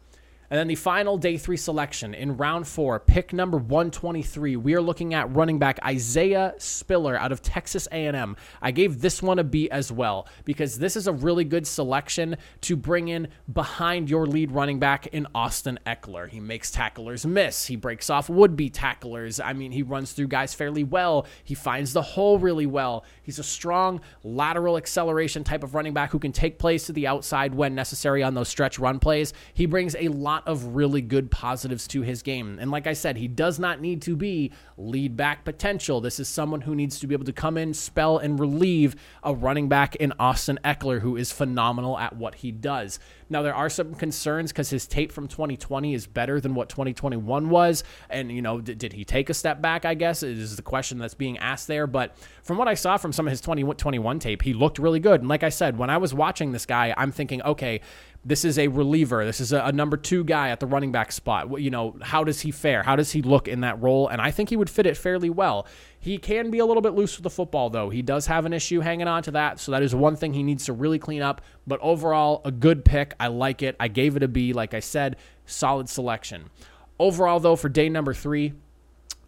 And 0.49 0.59
then 0.59 0.67
the 0.67 0.75
final 0.75 1.17
day 1.17 1.37
three 1.37 1.57
selection 1.57 2.13
in 2.13 2.37
round 2.37 2.67
four, 2.67 2.99
pick 2.99 3.33
number 3.33 3.57
123, 3.57 4.55
we 4.57 4.75
are 4.75 4.81
looking 4.81 5.13
at 5.13 5.33
running 5.35 5.57
back 5.57 5.79
Isaiah 5.83 6.53
Spiller 6.57 7.17
out 7.17 7.31
of 7.31 7.41
Texas 7.41 7.87
A&M. 7.91 8.35
I 8.61 8.71
gave 8.71 9.01
this 9.01 9.23
one 9.23 9.39
a 9.39 9.43
B 9.43 9.69
as 9.71 9.91
well 9.91 10.27
because 10.43 10.77
this 10.77 10.95
is 10.95 11.07
a 11.07 11.13
really 11.13 11.43
good 11.43 11.65
selection 11.65 12.37
to 12.61 12.75
bring 12.75 13.07
in 13.07 13.27
behind 13.51 14.09
your 14.09 14.27
lead 14.27 14.51
running 14.51 14.77
back 14.77 15.07
in 15.07 15.25
Austin 15.33 15.79
Ekeler. 15.87 16.29
He 16.29 16.39
makes 16.39 16.69
tacklers 16.69 17.25
miss. 17.25 17.65
He 17.65 17.75
breaks 17.75 18.09
off 18.09 18.29
would-be 18.29 18.69
tacklers. 18.69 19.39
I 19.39 19.53
mean, 19.53 19.71
he 19.71 19.81
runs 19.81 20.11
through 20.11 20.27
guys 20.27 20.53
fairly 20.53 20.83
well. 20.83 21.25
He 21.43 21.55
finds 21.55 21.93
the 21.93 22.01
hole 22.01 22.37
really 22.37 22.65
well. 22.65 23.03
He's 23.23 23.39
a 23.39 23.43
strong 23.43 24.01
lateral 24.23 24.77
acceleration 24.77 25.43
type 25.43 25.63
of 25.63 25.73
running 25.73 25.93
back 25.93 26.11
who 26.11 26.19
can 26.19 26.31
take 26.31 26.59
plays 26.59 26.85
to 26.85 26.93
the 26.93 27.07
outside 27.07 27.55
when 27.55 27.73
necessary 27.73 28.21
on 28.21 28.35
those 28.35 28.49
stretch 28.49 28.77
run 28.77 28.99
plays. 28.99 29.33
He 29.53 29.65
brings 29.65 29.95
a 29.95 30.09
lot 30.09 30.34
lot 30.35 30.47
of 30.47 30.75
really 30.75 31.01
good 31.01 31.31
positives 31.31 31.87
to 31.87 32.01
his 32.01 32.21
game. 32.21 32.57
And 32.59 32.69
like 32.69 32.87
I 32.87 32.93
said, 32.93 33.15
he 33.15 33.27
does 33.27 33.57
not 33.57 33.79
need 33.79 34.01
to 34.03 34.15
be 34.15 34.51
lead 34.77 35.15
back 35.15 35.45
potential. 35.45 36.01
This 36.01 36.19
is 36.19 36.27
someone 36.27 36.61
who 36.61 36.75
needs 36.75 36.99
to 36.99 37.07
be 37.07 37.15
able 37.15 37.25
to 37.25 37.33
come 37.33 37.57
in, 37.57 37.73
spell, 37.73 38.17
and 38.17 38.37
relieve 38.37 38.95
a 39.23 39.33
running 39.33 39.69
back 39.69 39.95
in 39.95 40.13
Austin 40.19 40.59
Ekeler, 40.65 40.99
who 40.99 41.15
is 41.15 41.31
phenomenal 41.31 41.97
at 41.97 42.17
what 42.17 42.35
he 42.35 42.51
does. 42.51 42.99
Now, 43.29 43.41
there 43.41 43.55
are 43.55 43.69
some 43.69 43.95
concerns 43.95 44.51
because 44.51 44.69
his 44.69 44.85
tape 44.85 45.11
from 45.11 45.27
2020 45.27 45.93
is 45.93 46.05
better 46.05 46.39
than 46.39 46.53
what 46.53 46.69
2021 46.69 47.49
was. 47.49 47.83
And, 48.09 48.31
you 48.31 48.41
know, 48.41 48.59
did, 48.61 48.77
did 48.77 48.93
he 48.93 49.05
take 49.05 49.29
a 49.29 49.33
step 49.33 49.61
back, 49.61 49.85
I 49.85 49.93
guess, 49.93 50.21
is 50.21 50.55
the 50.55 50.61
question 50.61 50.99
that's 50.99 51.15
being 51.15 51.37
asked 51.37 51.67
there. 51.67 51.87
But 51.87 52.15
from 52.43 52.57
what 52.57 52.67
I 52.67 52.75
saw 52.75 52.97
from 52.97 53.13
some 53.13 53.25
of 53.25 53.31
his 53.31 53.41
2021 53.41 54.19
tape, 54.19 54.41
he 54.41 54.53
looked 54.53 54.77
really 54.77 54.99
good. 54.99 55.21
And 55.21 55.29
like 55.29 55.43
I 55.43 55.49
said, 55.49 55.77
when 55.77 55.89
I 55.89 55.97
was 55.97 56.13
watching 56.13 56.51
this 56.51 56.65
guy, 56.65 56.93
I'm 56.97 57.11
thinking, 57.11 57.41
okay, 57.41 57.81
this 58.25 58.43
is 58.43 58.57
a 58.57 58.67
reliever. 58.67 59.23
This 59.23 59.39
is 59.39 59.53
a, 59.53 59.61
a, 59.61 59.71
number 59.71 59.97
two 59.97 60.23
guy 60.23 60.49
at 60.49 60.59
the 60.59 60.65
running 60.65 60.91
back 60.91 61.11
spot. 61.11 61.61
You 61.61 61.69
know, 61.69 61.95
how 62.01 62.23
does 62.23 62.41
he 62.41 62.49
fare? 62.49 62.81
How 62.81 62.95
does 62.95 63.11
he 63.11 63.21
look 63.21 63.47
in 63.47 63.61
that 63.61 63.79
role? 63.79 64.07
And 64.07 64.19
I 64.19 64.31
think 64.31 64.49
he 64.49 64.57
would 64.57 64.69
fit 64.69 64.87
it 64.87 64.97
fairly 64.97 65.29
well. 65.29 65.67
He 65.99 66.17
can 66.17 66.49
be 66.49 66.57
a 66.57 66.65
little 66.65 66.81
bit 66.81 66.93
loose 66.93 67.15
with 67.15 67.23
the 67.23 67.29
football, 67.29 67.69
though. 67.69 67.91
He 67.91 68.01
does 68.01 68.25
have 68.25 68.47
an 68.47 68.53
issue 68.53 68.79
hanging 68.79 69.07
on 69.07 69.21
to 69.23 69.31
that. 69.31 69.59
So 69.59 69.71
that 69.71 69.83
is 69.83 69.93
one 69.93 70.15
thing 70.15 70.33
he 70.33 70.41
needs 70.41 70.65
to 70.65 70.73
really 70.73 70.97
clean 70.97 71.21
up. 71.21 71.41
But 71.67 71.79
overall, 71.81 72.41
a 72.45 72.51
good 72.51 72.83
pick. 72.83 73.13
I 73.19 73.27
like 73.27 73.61
it. 73.61 73.75
I 73.79 73.89
gave 73.89 74.17
it 74.17 74.23
a 74.23 74.27
B. 74.27 74.53
Like 74.53 74.73
I 74.73 74.79
said, 74.79 75.17
solid 75.45 75.87
selection. 75.87 76.49
Overall, 76.97 77.39
though, 77.39 77.55
for 77.55 77.69
day 77.69 77.89
number 77.89 78.13
three, 78.13 78.53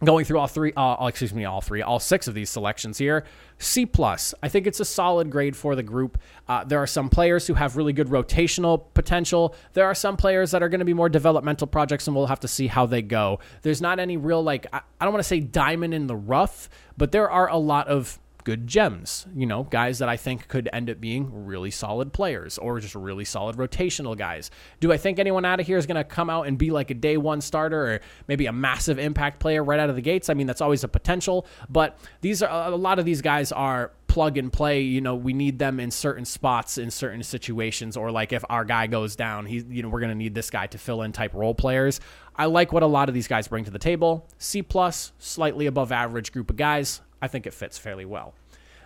going 0.04 0.24
through 0.24 0.38
all 0.38 0.46
three 0.46 0.72
uh, 0.76 1.06
excuse 1.06 1.34
me 1.34 1.44
all 1.44 1.60
three 1.60 1.82
all 1.82 1.98
six 1.98 2.28
of 2.28 2.34
these 2.34 2.50
selections 2.50 2.98
here. 2.98 3.24
C 3.58 3.86
plus. 3.86 4.34
I 4.42 4.48
think 4.48 4.66
it's 4.66 4.78
a 4.78 4.84
solid 4.84 5.30
grade 5.30 5.56
for 5.56 5.74
the 5.74 5.82
group. 5.82 6.18
Uh, 6.48 6.64
there 6.64 6.80
are 6.80 6.86
some 6.86 7.08
players 7.08 7.46
who 7.46 7.54
have 7.54 7.76
really 7.76 7.92
good 7.92 8.08
rotational 8.08 8.84
potential. 8.94 9.54
There 9.72 9.86
are 9.86 9.94
some 9.94 10.16
players 10.16 10.52
that 10.52 10.62
are 10.62 10.68
going 10.68 10.78
to 10.78 10.84
be 10.84 10.94
more 10.94 11.08
developmental 11.08 11.66
projects 11.66 12.06
and 12.06 12.14
we'll 12.14 12.26
have 12.26 12.40
to 12.40 12.48
see 12.48 12.68
how 12.68 12.86
they 12.86 13.02
go. 13.02 13.40
There's 13.62 13.80
not 13.80 13.98
any 13.98 14.16
real 14.16 14.42
like 14.42 14.66
i, 14.72 14.80
I 15.00 15.04
don't 15.04 15.12
want 15.12 15.22
to 15.22 15.28
say 15.28 15.40
diamond 15.40 15.94
in 15.94 16.06
the 16.06 16.16
rough 16.16 16.68
but 16.96 17.12
there 17.12 17.30
are 17.30 17.48
a 17.48 17.56
lot 17.56 17.88
of 17.88 18.18
good 18.48 18.66
gems, 18.66 19.26
you 19.36 19.44
know, 19.44 19.64
guys 19.64 19.98
that 19.98 20.08
I 20.08 20.16
think 20.16 20.48
could 20.48 20.70
end 20.72 20.88
up 20.88 21.02
being 21.02 21.44
really 21.44 21.70
solid 21.70 22.14
players 22.14 22.56
or 22.56 22.80
just 22.80 22.94
really 22.94 23.26
solid 23.26 23.56
rotational 23.56 24.16
guys. 24.16 24.50
Do 24.80 24.90
I 24.90 24.96
think 24.96 25.18
anyone 25.18 25.44
out 25.44 25.60
of 25.60 25.66
here 25.66 25.76
is 25.76 25.84
going 25.84 25.98
to 25.98 26.02
come 26.02 26.30
out 26.30 26.46
and 26.46 26.56
be 26.56 26.70
like 26.70 26.90
a 26.90 26.94
day 26.94 27.18
one 27.18 27.42
starter 27.42 27.92
or 27.92 28.00
maybe 28.26 28.46
a 28.46 28.52
massive 28.54 28.98
impact 28.98 29.38
player 29.38 29.62
right 29.62 29.78
out 29.78 29.90
of 29.90 29.96
the 29.96 30.00
gates? 30.00 30.30
I 30.30 30.34
mean, 30.34 30.46
that's 30.46 30.62
always 30.62 30.82
a 30.82 30.88
potential, 30.88 31.46
but 31.68 31.98
these 32.22 32.42
are 32.42 32.72
a 32.72 32.74
lot 32.74 32.98
of 32.98 33.04
these 33.04 33.20
guys 33.20 33.52
are 33.52 33.92
plug 34.06 34.38
and 34.38 34.50
play. 34.50 34.80
You 34.80 35.02
know, 35.02 35.14
we 35.14 35.34
need 35.34 35.58
them 35.58 35.78
in 35.78 35.90
certain 35.90 36.24
spots 36.24 36.78
in 36.78 36.90
certain 36.90 37.22
situations, 37.22 37.98
or 37.98 38.10
like 38.10 38.32
if 38.32 38.46
our 38.48 38.64
guy 38.64 38.86
goes 38.86 39.14
down, 39.14 39.44
he, 39.44 39.62
you 39.68 39.82
know, 39.82 39.90
we're 39.90 40.00
going 40.00 40.08
to 40.08 40.14
need 40.14 40.34
this 40.34 40.48
guy 40.48 40.68
to 40.68 40.78
fill 40.78 41.02
in 41.02 41.12
type 41.12 41.34
role 41.34 41.54
players. 41.54 42.00
I 42.34 42.46
like 42.46 42.72
what 42.72 42.82
a 42.82 42.86
lot 42.86 43.10
of 43.10 43.14
these 43.14 43.28
guys 43.28 43.46
bring 43.46 43.64
to 43.64 43.70
the 43.70 43.78
table. 43.78 44.26
C 44.38 44.62
plus, 44.62 45.12
slightly 45.18 45.66
above 45.66 45.92
average 45.92 46.32
group 46.32 46.48
of 46.48 46.56
guys. 46.56 47.02
I 47.20 47.28
think 47.28 47.46
it 47.46 47.54
fits 47.54 47.78
fairly 47.78 48.04
well. 48.04 48.34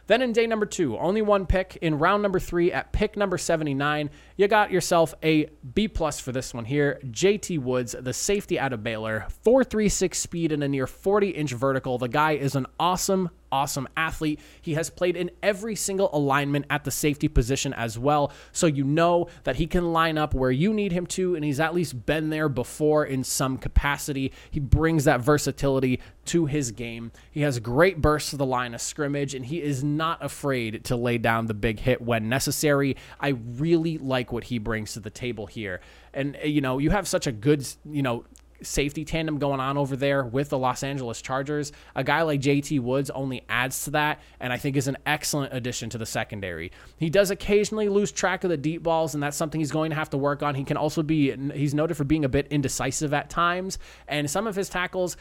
Then 0.08 0.20
in 0.20 0.32
day 0.32 0.46
number 0.46 0.66
two, 0.66 0.98
only 0.98 1.22
one 1.22 1.46
pick. 1.46 1.76
In 1.80 1.98
round 1.98 2.22
number 2.22 2.40
three, 2.40 2.72
at 2.72 2.92
pick 2.92 3.16
number 3.16 3.38
79, 3.38 4.10
you 4.36 4.48
got 4.48 4.72
yourself 4.72 5.14
a 5.22 5.48
B 5.74 5.86
plus 5.86 6.18
for 6.18 6.32
this 6.32 6.52
one 6.52 6.64
here. 6.64 7.00
JT 7.04 7.60
Woods, 7.60 7.94
the 7.98 8.12
safety 8.12 8.58
out 8.58 8.72
of 8.72 8.82
Baylor, 8.82 9.26
436 9.44 10.18
speed 10.18 10.52
and 10.52 10.64
a 10.64 10.68
near 10.68 10.86
40 10.86 11.30
inch 11.30 11.52
vertical. 11.52 11.98
The 11.98 12.08
guy 12.08 12.32
is 12.32 12.56
an 12.56 12.66
awesome 12.80 13.30
awesome 13.52 13.86
athlete. 13.96 14.40
He 14.60 14.74
has 14.74 14.90
played 14.90 15.16
in 15.16 15.30
every 15.42 15.76
single 15.76 16.10
alignment 16.12 16.64
at 16.70 16.84
the 16.84 16.90
safety 16.90 17.28
position 17.28 17.72
as 17.74 17.98
well. 17.98 18.32
So 18.50 18.66
you 18.66 18.82
know 18.82 19.28
that 19.44 19.56
he 19.56 19.66
can 19.66 19.92
line 19.92 20.18
up 20.18 20.34
where 20.34 20.50
you 20.50 20.72
need 20.72 20.90
him 20.90 21.06
to, 21.08 21.36
and 21.36 21.44
he's 21.44 21.60
at 21.60 21.74
least 21.74 22.06
been 22.06 22.30
there 22.30 22.48
before 22.48 23.04
in 23.04 23.22
some 23.22 23.58
capacity. 23.58 24.32
He 24.50 24.58
brings 24.58 25.04
that 25.04 25.20
versatility 25.20 26.00
to 26.24 26.46
his 26.46 26.70
game. 26.70 27.12
He 27.30 27.42
has 27.42 27.58
great 27.58 28.00
bursts 28.00 28.30
to 28.30 28.36
the 28.36 28.46
line 28.46 28.74
of 28.74 28.80
scrimmage, 28.80 29.34
and 29.34 29.44
he 29.44 29.60
is 29.62 29.84
not 29.84 30.24
afraid 30.24 30.84
to 30.84 30.96
lay 30.96 31.18
down 31.18 31.46
the 31.46 31.54
big 31.54 31.80
hit 31.80 32.00
when 32.00 32.28
necessary. 32.28 32.96
I 33.20 33.28
really 33.28 33.98
like 33.98 34.32
what 34.32 34.44
he 34.44 34.58
brings 34.58 34.94
to 34.94 35.00
the 35.00 35.10
table 35.10 35.46
here. 35.46 35.80
And, 36.14 36.38
you 36.44 36.60
know, 36.60 36.78
you 36.78 36.90
have 36.90 37.08
such 37.08 37.26
a 37.26 37.32
good, 37.32 37.66
you 37.84 38.02
know, 38.02 38.24
safety 38.64 39.04
tandem 39.04 39.38
going 39.38 39.60
on 39.60 39.76
over 39.76 39.96
there 39.96 40.24
with 40.24 40.48
the 40.50 40.58
Los 40.58 40.82
Angeles 40.82 41.22
Chargers. 41.22 41.72
A 41.94 42.04
guy 42.04 42.22
like 42.22 42.40
JT 42.40 42.80
Woods 42.80 43.10
only 43.10 43.44
adds 43.48 43.84
to 43.84 43.90
that, 43.92 44.20
and 44.40 44.52
I 44.52 44.56
think 44.56 44.76
is 44.76 44.88
an 44.88 44.98
excellent 45.06 45.54
addition 45.54 45.90
to 45.90 45.98
the 45.98 46.06
secondary. 46.06 46.72
He 46.98 47.10
does 47.10 47.30
occasionally 47.30 47.88
lose 47.88 48.12
track 48.12 48.44
of 48.44 48.50
the 48.50 48.56
deep 48.56 48.82
balls, 48.82 49.14
and 49.14 49.22
that's 49.22 49.36
something 49.36 49.60
he's 49.60 49.72
going 49.72 49.90
to 49.90 49.96
have 49.96 50.10
to 50.10 50.18
work 50.18 50.42
on. 50.42 50.54
He 50.54 50.64
can 50.64 50.76
also 50.76 51.02
be 51.02 51.36
he's 51.52 51.74
noted 51.74 51.96
for 51.96 52.04
being 52.04 52.24
a 52.24 52.28
bit 52.28 52.46
indecisive 52.50 53.12
at 53.12 53.30
times, 53.30 53.78
and 54.08 54.30
some 54.30 54.46
of 54.46 54.56
his 54.56 54.68
tackles 54.68 55.16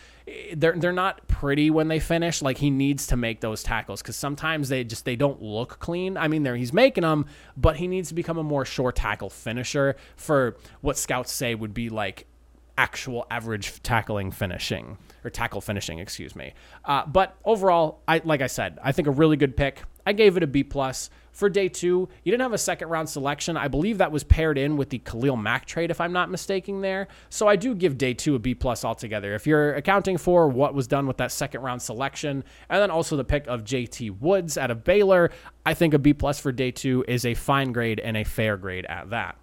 they're 0.56 0.74
they're 0.74 0.92
not 0.92 1.28
pretty 1.28 1.70
when 1.70 1.88
they 1.88 2.00
finish. 2.00 2.42
Like 2.42 2.58
he 2.58 2.70
needs 2.70 3.08
to 3.08 3.18
make 3.18 3.42
those 3.42 3.64
tackles 3.64 4.02
because 4.02 4.16
sometimes 4.16 4.70
they 4.70 4.84
just 4.84 5.06
they 5.06 5.16
don't 5.16 5.42
look 5.42 5.80
clean. 5.80 6.18
I 6.18 6.28
mean, 6.28 6.44
there 6.44 6.56
he's 6.56 6.74
making 6.74 7.04
them, 7.04 7.26
but 7.58 7.78
he 7.78 7.88
needs 7.88 8.10
to 8.10 8.16
become 8.16 8.38
a 8.38 8.44
more 8.44 8.66
short 8.66 8.96
tackle 8.96 9.30
finisher 9.30 9.96
for 10.16 10.58
what 10.82 10.98
scouts 10.98 11.32
say 11.32 11.56
would 11.56 11.74
be 11.74 11.90
like 11.90 12.28
actual 12.82 13.28
average 13.30 13.84
tackling 13.84 14.32
finishing 14.32 14.98
or 15.24 15.30
tackle 15.30 15.62
finishing, 15.62 16.00
excuse 16.00 16.36
me. 16.36 16.52
Uh, 16.84 17.06
but 17.06 17.38
overall, 17.46 18.02
I 18.08 18.22
like 18.26 18.42
I 18.42 18.48
said, 18.48 18.80
I 18.84 18.92
think 18.92 19.08
a 19.08 19.12
really 19.12 19.38
good 19.38 19.56
pick. 19.56 19.84
I 20.04 20.14
gave 20.14 20.36
it 20.36 20.42
a 20.42 20.48
B 20.48 20.64
plus 20.64 21.12
for 21.32 21.48
day 21.48 21.70
two. 21.70 22.10
You 22.24 22.32
didn't 22.32 22.42
have 22.42 22.54
a 22.54 22.58
second 22.58 22.90
round 22.90 23.08
selection. 23.08 23.56
I 23.56 23.68
believe 23.68 24.00
that 24.00 24.12
was 24.12 24.24
paired 24.24 24.58
in 24.58 24.78
with 24.78 24.90
the 24.90 24.98
Khalil 24.98 25.38
Mack 25.38 25.66
trade, 25.66 25.92
if 25.92 26.02
I'm 26.02 26.12
not 26.12 26.32
mistaken. 26.32 26.82
There, 26.82 27.08
so 27.30 27.48
I 27.48 27.56
do 27.56 27.76
give 27.76 28.00
day 28.00 28.16
two 28.16 28.34
a 28.34 28.40
B 28.40 28.56
plus 28.56 28.84
altogether. 28.84 29.36
If 29.36 29.46
you're 29.46 29.76
accounting 29.76 30.18
for 30.18 30.48
what 30.48 30.74
was 30.74 30.88
done 30.88 31.06
with 31.06 31.18
that 31.18 31.32
second 31.32 31.62
round 31.62 31.84
selection, 31.84 32.44
and 32.68 32.82
then 32.82 32.90
also 32.90 33.16
the 33.16 33.24
pick 33.24 33.46
of 33.46 33.64
J.T. 33.64 34.10
Woods 34.10 34.58
out 34.58 34.72
of 34.72 34.84
Baylor, 34.84 35.30
I 35.68 35.76
think 35.76 35.94
a 35.94 36.00
B 36.00 36.16
plus 36.16 36.40
for 36.40 36.52
day 36.52 36.72
two 36.72 37.06
is 37.08 37.28
a 37.28 37.36
fine 37.36 37.74
grade 37.74 38.00
and 38.00 38.18
a 38.18 38.24
fair 38.24 38.58
grade 38.58 38.88
at 38.88 39.12
that. 39.12 39.38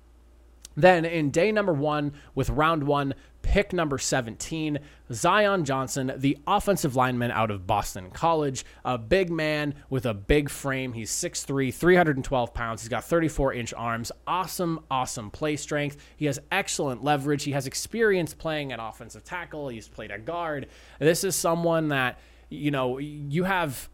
Then 0.78 1.04
in 1.04 1.32
day 1.32 1.50
number 1.50 1.72
one, 1.72 2.12
with 2.36 2.50
round 2.50 2.84
one, 2.84 3.14
pick 3.48 3.72
number 3.72 3.96
17, 3.96 4.78
Zion 5.10 5.64
Johnson, 5.64 6.12
the 6.18 6.36
offensive 6.46 6.94
lineman 6.94 7.30
out 7.30 7.50
of 7.50 7.66
Boston 7.66 8.10
College, 8.10 8.62
a 8.84 8.98
big 8.98 9.30
man 9.30 9.74
with 9.88 10.04
a 10.04 10.12
big 10.12 10.50
frame. 10.50 10.92
He's 10.92 11.10
6'3, 11.10 11.72
312 11.72 12.52
pounds. 12.52 12.82
He's 12.82 12.90
got 12.90 13.04
34 13.04 13.54
inch 13.54 13.72
arms. 13.72 14.12
Awesome, 14.26 14.80
awesome 14.90 15.30
play 15.30 15.56
strength. 15.56 15.96
He 16.14 16.26
has 16.26 16.38
excellent 16.52 17.02
leverage. 17.02 17.44
He 17.44 17.52
has 17.52 17.66
experience 17.66 18.34
playing 18.34 18.70
at 18.70 18.80
offensive 18.82 19.24
tackle. 19.24 19.68
He's 19.68 19.88
played 19.88 20.10
at 20.10 20.26
guard. 20.26 20.66
This 20.98 21.24
is 21.24 21.34
someone 21.34 21.88
that, 21.88 22.18
you 22.50 22.70
know, 22.70 22.98
you 22.98 23.44
have 23.44 23.88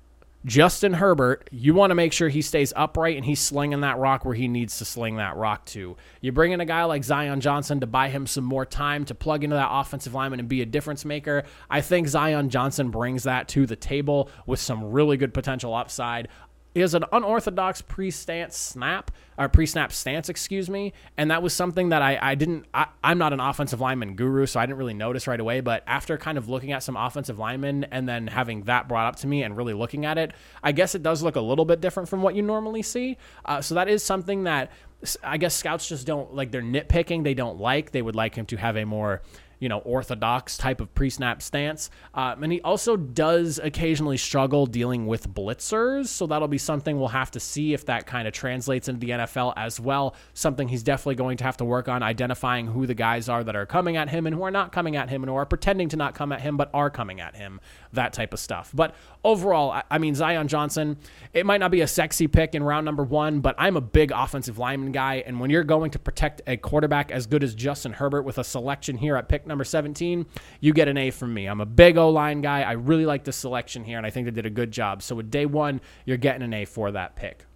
Justin 0.46 0.92
Herbert, 0.92 1.48
you 1.52 1.72
want 1.72 1.90
to 1.90 1.94
make 1.94 2.12
sure 2.12 2.28
he 2.28 2.42
stays 2.42 2.70
upright 2.76 3.16
and 3.16 3.24
he's 3.24 3.40
slinging 3.40 3.80
that 3.80 3.96
rock 3.96 4.26
where 4.26 4.34
he 4.34 4.46
needs 4.46 4.76
to 4.76 4.84
sling 4.84 5.16
that 5.16 5.36
rock 5.36 5.64
to. 5.66 5.96
You 6.20 6.32
bring 6.32 6.52
in 6.52 6.60
a 6.60 6.66
guy 6.66 6.84
like 6.84 7.02
Zion 7.02 7.40
Johnson 7.40 7.80
to 7.80 7.86
buy 7.86 8.10
him 8.10 8.26
some 8.26 8.44
more 8.44 8.66
time 8.66 9.06
to 9.06 9.14
plug 9.14 9.42
into 9.42 9.56
that 9.56 9.70
offensive 9.70 10.12
lineman 10.12 10.40
and 10.40 10.48
be 10.48 10.60
a 10.60 10.66
difference 10.66 11.06
maker. 11.06 11.44
I 11.70 11.80
think 11.80 12.08
Zion 12.08 12.50
Johnson 12.50 12.90
brings 12.90 13.22
that 13.22 13.48
to 13.48 13.64
the 13.64 13.76
table 13.76 14.28
with 14.44 14.60
some 14.60 14.92
really 14.92 15.16
good 15.16 15.32
potential 15.32 15.74
upside 15.74 16.28
is 16.74 16.94
an 16.94 17.04
unorthodox 17.12 17.80
pre-stance 17.80 18.56
snap 18.56 19.10
or 19.38 19.48
pre-snap 19.48 19.92
stance, 19.92 20.28
excuse 20.28 20.70
me, 20.70 20.92
and 21.16 21.30
that 21.30 21.42
was 21.42 21.52
something 21.52 21.88
that 21.88 22.02
I, 22.02 22.18
I 22.20 22.34
didn't. 22.34 22.66
I, 22.72 22.86
am 23.02 23.18
not 23.18 23.32
an 23.32 23.40
offensive 23.40 23.80
lineman 23.80 24.14
guru, 24.14 24.46
so 24.46 24.60
I 24.60 24.66
didn't 24.66 24.78
really 24.78 24.94
notice 24.94 25.26
right 25.26 25.40
away. 25.40 25.60
But 25.60 25.82
after 25.86 26.16
kind 26.18 26.38
of 26.38 26.48
looking 26.48 26.72
at 26.72 26.82
some 26.82 26.96
offensive 26.96 27.38
linemen 27.38 27.84
and 27.90 28.08
then 28.08 28.26
having 28.26 28.62
that 28.64 28.88
brought 28.88 29.06
up 29.06 29.16
to 29.16 29.26
me 29.26 29.42
and 29.42 29.56
really 29.56 29.74
looking 29.74 30.04
at 30.04 30.18
it, 30.18 30.32
I 30.62 30.72
guess 30.72 30.94
it 30.94 31.02
does 31.02 31.22
look 31.22 31.36
a 31.36 31.40
little 31.40 31.64
bit 31.64 31.80
different 31.80 32.08
from 32.08 32.22
what 32.22 32.34
you 32.34 32.42
normally 32.42 32.82
see. 32.82 33.16
Uh, 33.44 33.60
so 33.60 33.74
that 33.74 33.88
is 33.88 34.02
something 34.02 34.44
that 34.44 34.70
I 35.22 35.36
guess 35.36 35.54
scouts 35.54 35.88
just 35.88 36.06
don't 36.06 36.34
like. 36.34 36.50
They're 36.50 36.62
nitpicking. 36.62 37.24
They 37.24 37.34
don't 37.34 37.58
like. 37.58 37.90
They 37.90 38.02
would 38.02 38.16
like 38.16 38.34
him 38.34 38.46
to 38.46 38.56
have 38.56 38.76
a 38.76 38.84
more 38.84 39.22
you 39.64 39.70
know, 39.70 39.78
orthodox 39.78 40.58
type 40.58 40.78
of 40.78 40.94
pre-snap 40.94 41.40
stance. 41.40 41.88
Uh, 42.12 42.34
and 42.42 42.52
he 42.52 42.60
also 42.60 42.98
does 42.98 43.58
occasionally 43.64 44.18
struggle 44.18 44.66
dealing 44.66 45.06
with 45.06 45.26
blitzers, 45.32 46.08
so 46.08 46.26
that'll 46.26 46.48
be 46.48 46.58
something 46.58 46.98
we'll 46.98 47.08
have 47.08 47.30
to 47.30 47.40
see 47.40 47.72
if 47.72 47.86
that 47.86 48.06
kind 48.06 48.28
of 48.28 48.34
translates 48.34 48.88
into 48.88 49.00
the 49.00 49.12
NFL 49.12 49.54
as 49.56 49.80
well. 49.80 50.16
Something 50.34 50.68
he's 50.68 50.82
definitely 50.82 51.14
going 51.14 51.38
to 51.38 51.44
have 51.44 51.56
to 51.56 51.64
work 51.64 51.88
on 51.88 52.02
identifying 52.02 52.66
who 52.66 52.84
the 52.84 52.92
guys 52.92 53.30
are 53.30 53.42
that 53.42 53.56
are 53.56 53.64
coming 53.64 53.96
at 53.96 54.10
him 54.10 54.26
and 54.26 54.36
who 54.36 54.42
are 54.42 54.50
not 54.50 54.70
coming 54.70 54.96
at 54.96 55.08
him 55.08 55.22
and 55.22 55.30
who 55.30 55.36
are 55.36 55.46
pretending 55.46 55.88
to 55.88 55.96
not 55.96 56.14
come 56.14 56.30
at 56.30 56.42
him 56.42 56.58
but 56.58 56.68
are 56.74 56.90
coming 56.90 57.22
at 57.22 57.34
him, 57.34 57.58
that 57.94 58.12
type 58.12 58.34
of 58.34 58.40
stuff. 58.40 58.70
But 58.74 58.94
overall, 59.24 59.80
I 59.90 59.96
mean, 59.96 60.14
Zion 60.14 60.46
Johnson, 60.46 60.98
it 61.32 61.46
might 61.46 61.60
not 61.60 61.70
be 61.70 61.80
a 61.80 61.86
sexy 61.86 62.26
pick 62.26 62.54
in 62.54 62.62
round 62.62 62.84
number 62.84 63.02
one, 63.02 63.40
but 63.40 63.54
I'm 63.56 63.78
a 63.78 63.80
big 63.80 64.10
offensive 64.10 64.58
lineman 64.58 64.92
guy, 64.92 65.22
and 65.26 65.40
when 65.40 65.48
you're 65.48 65.64
going 65.64 65.90
to 65.92 65.98
protect 65.98 66.42
a 66.46 66.58
quarterback 66.58 67.10
as 67.10 67.26
good 67.26 67.42
as 67.42 67.54
Justin 67.54 67.94
Herbert 67.94 68.24
with 68.24 68.36
a 68.36 68.44
selection 68.44 68.98
here 68.98 69.16
at 69.16 69.28
pick 69.28 69.46
number 69.46 69.53
number 69.54 69.64
17, 69.64 70.26
you 70.60 70.72
get 70.72 70.88
an 70.88 70.98
A 70.98 71.10
from 71.10 71.32
me. 71.32 71.46
I'm 71.46 71.60
a 71.60 71.66
big 71.66 71.96
O 71.96 72.10
line 72.10 72.40
guy. 72.40 72.62
I 72.62 72.72
really 72.72 73.06
like 73.06 73.24
the 73.24 73.32
selection 73.32 73.84
here, 73.84 73.96
and 73.96 74.06
I 74.06 74.10
think 74.10 74.24
they 74.24 74.32
did 74.32 74.46
a 74.46 74.50
good 74.50 74.72
job. 74.72 75.02
So 75.02 75.14
with 75.14 75.30
day 75.30 75.46
one, 75.46 75.80
you're 76.04 76.16
getting 76.16 76.42
an 76.42 76.52
A 76.52 76.64
for 76.64 76.90
that 76.90 77.14
pick 77.14 77.46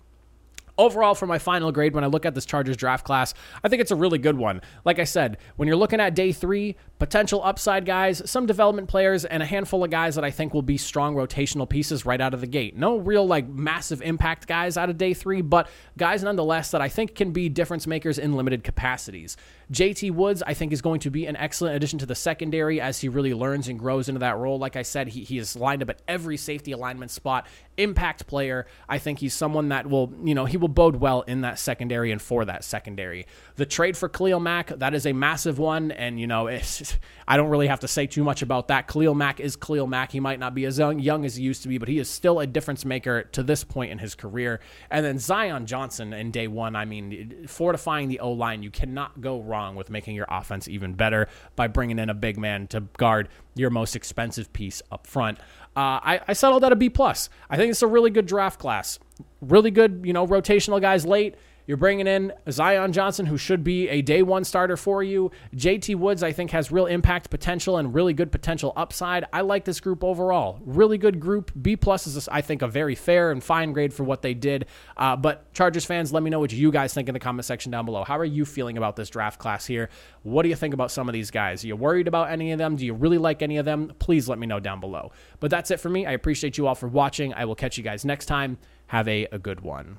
overall, 0.79 1.15
for 1.15 1.27
my 1.27 1.39
final 1.39 1.73
grade, 1.73 1.93
when 1.93 2.05
I 2.05 2.07
look 2.07 2.25
at 2.25 2.35
this 2.35 2.47
Chargers 2.47 2.77
draft 2.77 3.05
class, 3.05 3.35
I 3.63 3.69
think 3.69 3.83
it's 3.83 3.91
a 3.91 3.97
really 3.97 4.19
good 4.19 4.39
one. 4.39 4.63
Like 4.85 4.99
I 4.99 5.05
said, 5.05 5.37
when 5.57 5.67
you're 5.67 5.77
looking 5.77 6.01
at 6.01 6.15
day 6.15 6.33
three, 6.33 6.77
potential 6.99 7.43
upside 7.45 7.85
guys, 7.85 8.23
some 8.31 8.47
development 8.47 8.89
players, 8.89 9.25
and 9.25 9.43
a 9.43 9.47
handful 9.47 9.85
of 9.85 9.91
guys 9.91 10.15
that 10.15 10.25
I 10.25 10.31
think 10.31 10.55
will 10.55 10.63
be 10.63 10.77
strong 10.77 11.15
rotational 11.15 11.69
pieces 11.69 12.07
right 12.07 12.21
out 12.21 12.33
of 12.33 12.41
the 12.41 12.47
gate. 12.47 12.77
No 12.77 12.97
real 12.97 13.27
like 13.27 13.49
massive 13.49 14.01
impact 14.01 14.47
guys 14.47 14.77
out 14.77 14.89
of 14.89 14.97
day 14.97 15.13
three, 15.13 15.43
but 15.43 15.69
guys 15.99 16.23
nonetheless 16.23 16.71
that 16.71 16.81
I 16.81 16.89
think 16.89 17.15
can 17.15 17.33
be 17.33 17.49
difference 17.49 17.87
makers 17.87 18.19
in 18.19 18.35
limited 18.35 18.63
capacities. 18.63 19.37
JT 19.71 20.13
Woods, 20.13 20.43
I 20.47 20.55
think, 20.55 20.73
is 20.73 20.81
going 20.81 21.01
to 21.01 21.11
be 21.11 21.27
an 21.27 21.37
excellent 21.37 21.77
addition 21.77 21.99
to 21.99 22.07
the 22.07 22.15
secondary 22.15 22.81
as 22.81 23.01
he 23.01 23.09
really 23.09 23.35
learns 23.35 23.69
and 23.69 23.79
grows 23.79 24.09
into 24.09 24.21
that 24.21 24.39
role. 24.39 24.59
Like 24.59 24.77
I 24.77 24.83
said, 24.83 25.09
he, 25.09 25.25
he 25.25 25.37
is 25.37 25.57
lined 25.57 25.83
up 25.83 25.91
at 25.91 26.01
every 26.09 26.39
safety 26.39 26.73
alignment 26.73 27.11
spot. 27.11 27.47
Impact 27.77 28.27
player. 28.27 28.67
I 28.89 28.99
think 28.99 29.19
he's 29.19 29.35
someone 29.35 29.69
that 29.69 29.87
will, 29.87 30.11
you 30.25 30.35
know, 30.35 30.47
he 30.47 30.57
will 30.57 30.69
bode 30.69 30.97
well 30.97 31.21
in 31.23 31.43
that 31.43 31.59
secondary 31.59 32.11
and 32.11 32.21
for 32.21 32.47
that 32.47 32.65
secondary. 32.65 33.27
The 33.57 33.67
trade 33.67 33.95
for 33.97 34.09
Khalil 34.09 34.41
Mack, 34.41 34.69
that 34.69 34.95
is 34.95 35.05
a 35.05 35.13
massive 35.13 35.59
one. 35.59 35.91
And, 35.91 36.19
you 36.19 36.27
know, 36.27 36.49
I 37.29 37.37
don't 37.37 37.51
really 37.51 37.67
have 37.67 37.81
to 37.81 37.89
say 37.89 38.07
too 38.07 38.25
much 38.25 38.41
about 38.41 38.69
that. 38.69 38.89
Khalil 38.89 39.15
Mack 39.15 39.39
is 39.39 39.55
Khalil 39.55 39.87
Mack. 39.87 40.13
He 40.13 40.21
might 40.21 40.39
not 40.39 40.55
be 40.55 40.65
as 40.65 40.79
young, 40.79 40.99
young 40.99 41.27
as 41.27 41.37
he 41.37 41.45
used 41.45 41.63
to 41.65 41.69
be, 41.69 41.77
but 41.77 41.89
he 41.89 41.99
is 41.99 42.09
still 42.09 42.41
a 42.41 42.47
difference 42.47 42.87
maker 42.87 43.25
to 43.33 43.43
this 43.43 43.65
point 43.65 43.93
in 43.93 43.99
his 43.99 44.15
career. 44.15 44.61
And 44.91 45.05
then 45.05 45.19
Zion 45.19 45.67
Johnson 45.67 46.15
in 46.15 46.31
day 46.31 46.49
one, 46.49 46.75
I 46.75 46.87
mean, 46.87 47.45
fortifying 47.47 48.09
the 48.09 48.21
O 48.21 48.33
line, 48.33 48.63
you 48.63 48.71
cannot 48.71 49.21
go 49.21 49.43
wrong 49.43 49.58
wrong 49.59 49.75
with 49.75 49.91
making 49.91 50.15
your 50.15 50.27
offense 50.29 50.69
even 50.69 50.95
better 50.95 51.27
by 51.57 51.67
bringing 51.67 51.99
in 51.99 52.09
a 52.09 52.15
big 52.15 52.39
man 52.39 52.69
to 52.69 52.81
guard 52.97 53.29
your 53.57 53.71
most 53.71 53.97
expensive 53.97 54.53
piece 54.53 54.81
up 54.93 55.07
front. 55.07 55.39
Uh, 55.77 55.99
I, 56.03 56.21
I 56.29 56.33
settled 56.33 56.65
at 56.65 56.71
a 56.71 56.77
B 56.77 56.89
plus. 56.89 57.29
I 57.51 57.57
think 57.57 57.71
it's 57.71 57.83
a 57.83 57.87
really 57.87 58.11
good 58.11 58.27
draft 58.27 58.61
class. 58.61 58.99
Really 59.41 59.73
good, 59.73 60.03
you 60.05 60.13
know, 60.13 60.27
rotational 60.27 60.81
guys 60.81 61.05
late. 61.05 61.35
You're 61.69 61.77
bringing 61.77 62.07
in 62.07 62.33
Zion 62.51 62.95
Johnson, 62.95 63.27
who 63.27 63.37
should 63.37 63.63
be 63.63 63.91
a 63.91 64.01
day 64.01 64.23
one 64.23 64.43
starter 64.43 64.79
for 64.79 65.03
you. 65.03 65.31
JT 65.55 65.97
Woods, 65.97 66.23
I 66.23 66.33
think, 66.33 66.51
has 66.53 66.73
real 66.73 66.87
impact 66.87 67.29
potential 67.29 67.77
and 67.77 67.93
really 67.93 68.15
good 68.15 68.33
potential 68.33 68.73
upside. 68.75 69.27
I 69.35 69.43
like 69.43 69.67
this 69.67 69.79
group 69.79 70.03
overall. 70.03 70.61
Really 70.65 70.97
good 70.97 71.21
group. 71.21 71.53
B 71.61 71.77
plus 71.77 72.07
is, 72.07 72.27
I 72.27 72.41
think, 72.41 72.63
a 72.63 72.69
very 72.69 72.95
fair 72.95 73.31
and 73.31 73.45
fine 73.45 73.75
grade 73.75 73.93
for 73.93 74.03
what 74.05 74.23
they 74.23 74.33
did. 74.33 74.65
Uh, 74.97 75.15
but 75.15 75.53
Chargers 75.53 75.85
fans, 75.85 76.11
let 76.11 76.23
me 76.23 76.31
know 76.31 76.41
what 76.41 76.53
you 76.53 76.73
guys 76.73 76.95
think 76.95 77.07
in 77.07 77.13
the 77.13 77.21
comment 77.21 77.45
section 77.45 77.71
down 77.71 77.85
below. 77.85 78.03
How 78.03 78.17
are 78.17 78.25
you 78.25 78.47
feeling 78.47 78.79
about 78.79 78.97
this 78.97 79.11
draft 79.11 79.39
class 79.39 79.67
here? 79.67 79.91
What 80.23 80.45
do 80.45 80.49
you 80.49 80.57
think 80.57 80.73
about 80.73 80.91
some 80.91 81.07
of 81.07 81.13
these 81.13 81.31
guys? 81.31 81.63
Are 81.65 81.67
you 81.67 81.77
worried 81.77 82.09
about 82.09 82.31
any 82.31 82.51
of 82.53 82.59
them? 82.59 82.77
Do 82.77 82.87
you 82.87 82.95
really 82.95 83.19
like 83.19 83.43
any 83.43 83.59
of 83.59 83.67
them? 83.67 83.93
Please 83.99 84.27
let 84.27 84.39
me 84.39 84.47
know 84.47 84.59
down 84.59 84.81
below. 84.81 85.13
But 85.39 85.51
that's 85.51 85.71
it 85.71 85.81
for 85.81 85.91
me. 85.91 86.07
I 86.07 86.13
appreciate 86.13 86.57
you 86.57 86.67
all 86.67 86.75
for 86.75 86.89
watching. 86.89 87.35
I 87.35 87.45
will 87.45 87.55
catch 87.55 87.77
you 87.77 87.85
guys 87.85 88.07
next 88.07 88.25
time. 88.25 88.57
Have 88.87 89.07
a, 89.07 89.27
a 89.27 89.39
good 89.39 89.61
one. 89.61 89.99